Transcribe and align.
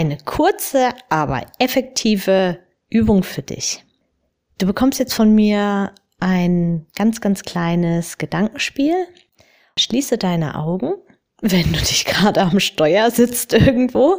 Eine 0.00 0.16
kurze, 0.16 0.94
aber 1.10 1.44
effektive 1.58 2.58
Übung 2.88 3.22
für 3.22 3.42
dich. 3.42 3.84
Du 4.56 4.64
bekommst 4.64 4.98
jetzt 4.98 5.12
von 5.12 5.34
mir 5.34 5.94
ein 6.18 6.86
ganz, 6.96 7.20
ganz 7.20 7.42
kleines 7.42 8.16
Gedankenspiel. 8.16 8.94
Schließe 9.78 10.16
deine 10.16 10.54
Augen, 10.54 10.94
wenn 11.42 11.70
du 11.70 11.78
dich 11.80 12.06
gerade 12.06 12.40
am 12.40 12.60
Steuer 12.60 13.10
sitzt 13.10 13.52
irgendwo 13.52 14.18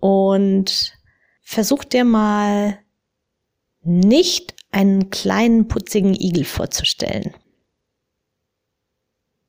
und 0.00 0.98
versuch 1.40 1.84
dir 1.84 2.04
mal 2.04 2.78
nicht 3.80 4.54
einen 4.70 5.08
kleinen 5.08 5.66
putzigen 5.66 6.14
Igel 6.14 6.44
vorzustellen. 6.44 7.32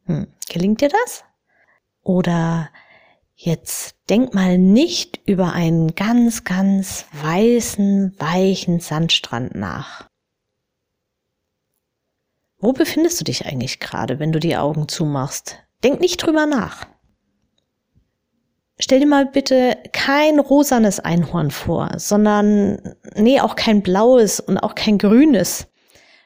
Hm, 0.05 0.27
gelingt 0.47 0.79
dir 0.79 0.87
das? 0.87 1.25
Oder 2.03 2.69
Jetzt 3.45 3.95
denk 4.09 4.33
mal 4.33 4.57
nicht 4.57 5.19
über 5.27 5.53
einen 5.53 5.93
ganz, 5.93 6.45
ganz 6.45 7.05
weißen, 7.21 8.15
weichen 8.17 8.79
Sandstrand 8.79 9.53
nach. 9.53 10.09
Wo 12.57 12.73
befindest 12.73 13.19
du 13.19 13.23
dich 13.23 13.45
eigentlich 13.45 13.79
gerade, 13.79 14.17
wenn 14.17 14.31
du 14.31 14.39
die 14.39 14.57
Augen 14.57 14.87
zumachst? 14.87 15.59
Denk 15.83 16.01
nicht 16.01 16.17
drüber 16.17 16.47
nach. 16.47 16.87
Stell 18.79 19.01
dir 19.01 19.05
mal 19.05 19.27
bitte 19.27 19.77
kein 19.93 20.39
rosanes 20.39 20.99
Einhorn 20.99 21.51
vor, 21.51 21.91
sondern, 21.97 22.95
nee, 23.13 23.39
auch 23.41 23.55
kein 23.55 23.83
blaues 23.83 24.39
und 24.39 24.57
auch 24.57 24.73
kein 24.73 24.97
grünes. 24.97 25.67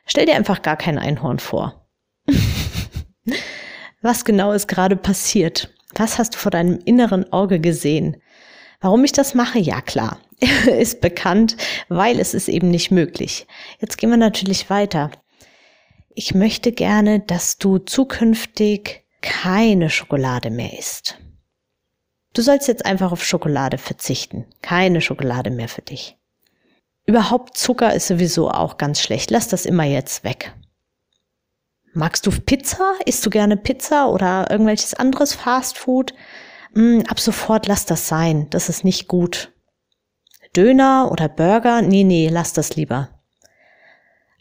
Stell 0.05 0.25
dir 0.25 0.35
einfach 0.35 0.61
gar 0.61 0.77
kein 0.77 0.97
Einhorn 0.97 1.39
vor. 1.39 1.85
Was 4.01 4.23
genau 4.23 4.53
ist 4.53 4.69
gerade 4.69 4.95
passiert? 4.95 5.75
Was 5.99 6.17
hast 6.17 6.35
du 6.35 6.37
vor 6.39 6.49
deinem 6.49 6.79
inneren 6.85 7.31
Auge 7.33 7.59
gesehen? 7.59 8.15
Warum 8.79 9.03
ich 9.03 9.11
das 9.11 9.33
mache? 9.33 9.59
Ja 9.59 9.81
klar, 9.81 10.21
ist 10.79 11.01
bekannt, 11.01 11.57
weil 11.89 12.21
es 12.21 12.33
ist 12.33 12.47
eben 12.47 12.71
nicht 12.71 12.89
möglich. 12.89 13.45
Jetzt 13.81 13.97
gehen 13.97 14.09
wir 14.09 14.15
natürlich 14.15 14.69
weiter. 14.69 15.11
Ich 16.15 16.33
möchte 16.33 16.71
gerne, 16.71 17.19
dass 17.19 17.57
du 17.57 17.79
zukünftig 17.79 19.03
keine 19.19 19.89
Schokolade 19.89 20.51
mehr 20.51 20.79
isst. 20.79 21.17
Du 22.33 22.41
sollst 22.41 22.69
jetzt 22.69 22.85
einfach 22.85 23.11
auf 23.11 23.25
Schokolade 23.25 23.77
verzichten. 23.77 24.45
Keine 24.61 25.01
Schokolade 25.01 25.49
mehr 25.49 25.67
für 25.67 25.81
dich. 25.81 26.15
Überhaupt 27.07 27.57
Zucker 27.57 27.93
ist 27.93 28.07
sowieso 28.07 28.49
auch 28.49 28.77
ganz 28.77 29.01
schlecht. 29.01 29.31
Lass 29.31 29.49
das 29.49 29.65
immer 29.65 29.83
jetzt 29.83 30.23
weg. 30.23 30.53
Magst 31.93 32.25
du 32.25 32.31
Pizza? 32.31 32.93
Isst 33.05 33.25
du 33.25 33.29
gerne 33.29 33.57
Pizza 33.57 34.09
oder 34.09 34.49
irgendwelches 34.51 34.93
anderes 34.93 35.33
Fastfood? 35.33 36.13
Mm, 36.73 37.01
ab 37.07 37.19
sofort 37.19 37.67
lass 37.67 37.85
das 37.85 38.07
sein. 38.07 38.47
Das 38.51 38.69
ist 38.69 38.83
nicht 38.83 39.07
gut. 39.07 39.51
Döner 40.55 41.09
oder 41.11 41.29
Burger? 41.29 41.81
Nee, 41.81 42.03
nee, 42.03 42.29
lass 42.31 42.53
das 42.53 42.75
lieber. 42.75 43.09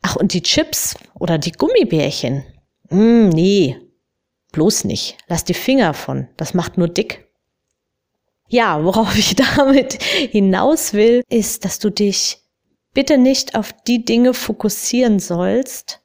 Ach, 0.02 0.16
und 0.16 0.32
die 0.32 0.42
Chips 0.42 0.96
oder 1.14 1.38
die 1.38 1.52
Gummibärchen? 1.52 2.44
Mm, 2.90 3.28
nee, 3.30 3.78
bloß 4.52 4.84
nicht. 4.84 5.16
Lass 5.26 5.44
die 5.44 5.54
Finger 5.54 5.94
von. 5.94 6.28
Das 6.36 6.54
macht 6.54 6.78
nur 6.78 6.88
dick. 6.88 7.26
Ja, 8.48 8.84
worauf 8.84 9.16
ich 9.16 9.36
damit 9.56 10.02
hinaus 10.02 10.92
will, 10.92 11.22
ist, 11.28 11.64
dass 11.64 11.78
du 11.78 11.90
dich 11.90 12.42
bitte 12.94 13.18
nicht 13.18 13.54
auf 13.54 13.72
die 13.72 14.04
Dinge 14.04 14.34
fokussieren 14.34 15.18
sollst, 15.18 16.02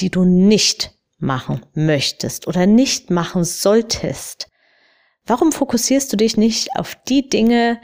die 0.00 0.10
du 0.10 0.24
nicht 0.24 0.92
machen 1.18 1.64
möchtest 1.74 2.46
oder 2.46 2.66
nicht 2.66 3.10
machen 3.10 3.44
solltest? 3.44 4.48
Warum 5.26 5.52
fokussierst 5.52 6.12
du 6.12 6.16
dich 6.16 6.36
nicht 6.36 6.76
auf 6.76 6.96
die 7.08 7.28
Dinge, 7.28 7.80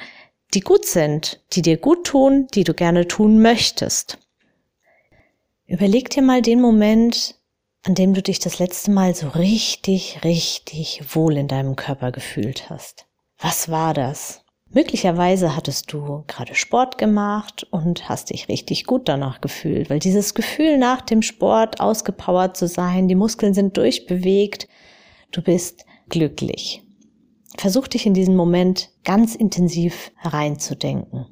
die 0.53 0.60
gut 0.60 0.87
sind, 0.87 1.41
die 1.53 1.62
dir 1.62 1.78
gut 1.78 2.06
tun, 2.06 2.49
die 2.54 2.65
du 2.65 2.75
gerne 2.75 3.09
tun 3.09 3.41
möchtest? 3.41 4.19
Überleg 5.66 6.10
dir 6.10 6.22
mal 6.22 6.43
den 6.43 6.60
Moment, 6.60 7.37
an 7.84 7.94
dem 7.94 8.12
du 8.12 8.22
dich 8.22 8.41
das 8.41 8.59
letzte 8.59 8.91
Mal 8.91 9.15
so 9.15 9.28
richtig, 9.28 10.20
richtig 10.25 11.15
wohl 11.15 11.37
in 11.37 11.49
deinem 11.49 11.76
Körper 11.76 12.12
gefühlt 12.12 12.69
hast. 12.69 13.06
Was 13.38 13.70
war 13.70 13.94
das? 13.94 14.43
Möglicherweise 14.72 15.56
hattest 15.56 15.92
du 15.92 16.22
gerade 16.28 16.54
Sport 16.54 16.97
gemacht 16.97 17.66
und 17.72 18.08
hast 18.08 18.31
dich 18.31 18.48
richtig 18.48 18.84
gut 18.84 19.08
danach 19.08 19.41
gefühlt, 19.41 19.91
weil 19.91 19.98
dieses 19.98 20.34
Gefühl 20.34 20.78
nach 20.78 21.00
dem 21.00 21.22
Sport 21.22 21.81
ausgepowert 21.81 22.56
zu 22.56 22.69
sein, 22.69 23.08
die 23.08 23.16
Muskeln 23.16 23.53
sind 23.53 23.76
durchbewegt, 23.76 24.69
du 25.32 25.42
bist 25.42 25.86
glücklich. 26.08 26.82
Versuch 27.58 27.88
dich 27.88 28.06
in 28.06 28.14
diesen 28.14 28.36
Moment 28.36 28.91
ganz 29.03 29.34
intensiv 29.34 30.12
hereinzudenken. 30.16 31.26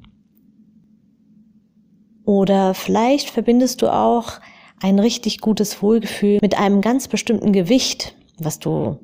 Oder 2.25 2.73
vielleicht 2.73 3.29
verbindest 3.29 3.81
du 3.81 3.87
auch 3.87 4.33
ein 4.81 4.99
richtig 4.99 5.39
gutes 5.39 5.81
Wohlgefühl 5.81 6.39
mit 6.41 6.59
einem 6.59 6.81
ganz 6.81 7.07
bestimmten 7.07 7.53
Gewicht, 7.53 8.15
was 8.37 8.59
du 8.59 8.99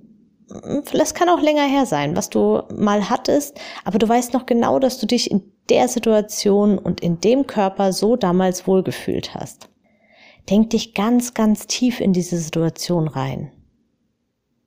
das 0.94 1.14
kann 1.14 1.30
auch 1.30 1.42
länger 1.42 1.66
her 1.66 1.86
sein, 1.86 2.16
was 2.16 2.30
du 2.30 2.62
mal 2.76 3.10
hattest, 3.10 3.60
aber 3.84 3.98
du 3.98 4.08
weißt 4.08 4.34
noch 4.34 4.46
genau, 4.46 4.80
dass 4.80 5.00
du 5.00 5.08
dich 5.08 5.32
in 5.32 5.52
der 5.70 5.88
Situation 5.88 6.78
und 6.78 7.02
in 7.02 7.20
dem 7.20 7.48
Körper 7.48 7.94
so 7.94 8.16
damals 8.16 8.68
wohlgefühlt 8.68 9.34
hast. 9.34 9.70
Denk 10.50 10.70
dich 10.70 10.94
ganz, 10.94 11.34
ganz 11.34 11.66
tief 11.66 12.00
in 12.00 12.14
diese 12.14 12.38
Situation 12.38 13.08
rein. 13.08 13.52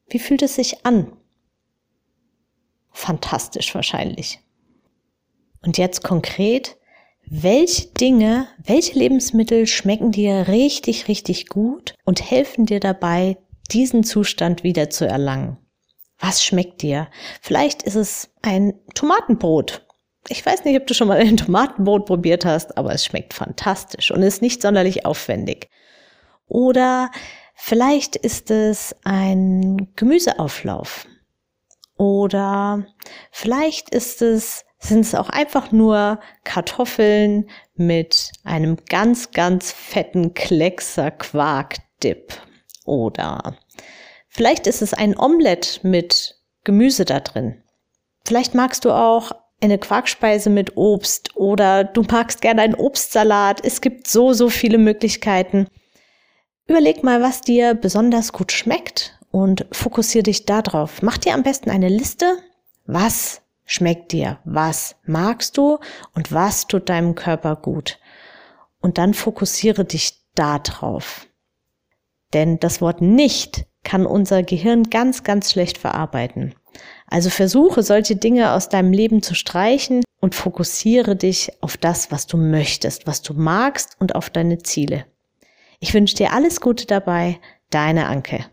Wie 0.08 0.18
fühlt 0.18 0.42
es 0.42 0.56
sich 0.56 0.84
an? 0.84 1.12
Fantastisch 2.90 3.74
wahrscheinlich. 3.74 4.40
Und 5.64 5.78
jetzt 5.78 6.02
konkret, 6.02 6.76
welche 7.26 7.88
Dinge, 7.88 8.48
welche 8.64 8.98
Lebensmittel 8.98 9.66
schmecken 9.66 10.10
dir 10.10 10.48
richtig, 10.48 11.06
richtig 11.08 11.48
gut 11.48 11.94
und 12.04 12.28
helfen 12.28 12.66
dir 12.66 12.80
dabei, 12.80 13.36
diesen 13.70 14.02
Zustand 14.02 14.64
wieder 14.64 14.90
zu 14.90 15.06
erlangen? 15.06 15.58
Was 16.18 16.44
schmeckt 16.44 16.82
dir? 16.82 17.08
Vielleicht 17.40 17.82
ist 17.82 17.94
es 17.94 18.30
ein 18.42 18.74
Tomatenbrot. 18.94 19.86
Ich 20.28 20.44
weiß 20.44 20.64
nicht, 20.64 20.78
ob 20.78 20.86
du 20.86 20.94
schon 20.94 21.08
mal 21.08 21.18
ein 21.18 21.36
Tomatenbrot 21.36 22.06
probiert 22.06 22.44
hast, 22.44 22.76
aber 22.76 22.92
es 22.92 23.04
schmeckt 23.04 23.34
fantastisch 23.34 24.10
und 24.10 24.22
ist 24.22 24.42
nicht 24.42 24.60
sonderlich 24.60 25.06
aufwendig. 25.06 25.70
Oder 26.48 27.10
vielleicht 27.54 28.16
ist 28.16 28.50
es 28.50 28.96
ein 29.04 29.88
Gemüseauflauf. 29.96 31.06
Oder 31.96 32.86
vielleicht 33.30 33.90
ist 33.90 34.22
es, 34.22 34.64
sind 34.78 35.00
es 35.00 35.14
auch 35.14 35.28
einfach 35.28 35.72
nur 35.72 36.20
Kartoffeln 36.44 37.48
mit 37.74 38.32
einem 38.44 38.76
ganz, 38.88 39.32
ganz 39.32 39.72
fetten 39.72 40.34
Kleckser 40.34 41.10
Quarkdip. 41.10 42.34
Oder 42.84 43.56
Vielleicht 44.38 44.68
ist 44.68 44.82
es 44.82 44.94
ein 44.94 45.18
Omelett 45.18 45.80
mit 45.82 46.36
Gemüse 46.62 47.04
da 47.04 47.18
drin. 47.18 47.60
Vielleicht 48.24 48.54
magst 48.54 48.84
du 48.84 48.92
auch 48.92 49.32
eine 49.60 49.78
Quarkspeise 49.78 50.48
mit 50.48 50.76
Obst 50.76 51.34
oder 51.34 51.82
du 51.82 52.02
magst 52.02 52.40
gerne 52.40 52.62
einen 52.62 52.76
Obstsalat. 52.76 53.60
Es 53.64 53.80
gibt 53.80 54.06
so, 54.06 54.32
so 54.34 54.48
viele 54.48 54.78
Möglichkeiten. 54.78 55.66
Überleg 56.68 57.02
mal, 57.02 57.20
was 57.20 57.40
dir 57.40 57.74
besonders 57.74 58.32
gut 58.32 58.52
schmeckt 58.52 59.18
und 59.32 59.66
fokussiere 59.72 60.22
dich 60.22 60.46
darauf. 60.46 61.02
Mach 61.02 61.18
dir 61.18 61.34
am 61.34 61.42
besten 61.42 61.70
eine 61.70 61.88
Liste. 61.88 62.38
Was 62.86 63.42
schmeckt 63.64 64.12
dir? 64.12 64.38
Was 64.44 64.94
magst 65.04 65.56
du? 65.56 65.80
Und 66.14 66.30
was 66.30 66.68
tut 66.68 66.88
deinem 66.88 67.16
Körper 67.16 67.56
gut? 67.56 67.98
Und 68.80 68.98
dann 68.98 69.14
fokussiere 69.14 69.84
dich 69.84 70.12
darauf. 70.36 71.26
Denn 72.34 72.60
das 72.60 72.80
Wort 72.80 73.00
nicht 73.00 73.66
kann 73.88 74.04
unser 74.04 74.42
Gehirn 74.42 74.90
ganz, 74.90 75.24
ganz 75.24 75.50
schlecht 75.50 75.78
verarbeiten. 75.78 76.54
Also 77.06 77.30
versuche 77.30 77.82
solche 77.82 78.16
Dinge 78.16 78.52
aus 78.52 78.68
deinem 78.68 78.92
Leben 78.92 79.22
zu 79.22 79.34
streichen 79.34 80.02
und 80.20 80.34
fokussiere 80.34 81.16
dich 81.16 81.50
auf 81.62 81.78
das, 81.78 82.12
was 82.12 82.26
du 82.26 82.36
möchtest, 82.36 83.06
was 83.06 83.22
du 83.22 83.32
magst 83.32 83.96
und 83.98 84.14
auf 84.14 84.28
deine 84.28 84.58
Ziele. 84.58 85.06
Ich 85.80 85.94
wünsche 85.94 86.16
dir 86.16 86.34
alles 86.34 86.60
Gute 86.60 86.86
dabei, 86.86 87.38
deine 87.70 88.08
Anke. 88.08 88.44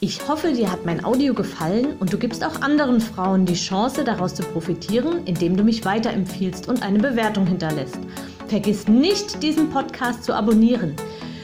Ich 0.00 0.26
hoffe, 0.26 0.52
dir 0.52 0.72
hat 0.72 0.84
mein 0.84 1.04
Audio 1.04 1.34
gefallen 1.34 1.96
und 2.00 2.12
du 2.12 2.18
gibst 2.18 2.44
auch 2.44 2.60
anderen 2.60 3.00
Frauen 3.00 3.46
die 3.46 3.54
Chance, 3.54 4.02
daraus 4.02 4.34
zu 4.34 4.42
profitieren, 4.42 5.24
indem 5.24 5.56
du 5.56 5.62
mich 5.62 5.84
weiterempfiehlst 5.84 6.66
und 6.66 6.82
eine 6.82 6.98
Bewertung 6.98 7.46
hinterlässt. 7.46 8.00
Vergiss 8.48 8.88
nicht, 8.88 9.40
diesen 9.40 9.70
Podcast 9.70 10.24
zu 10.24 10.34
abonnieren. 10.34 10.96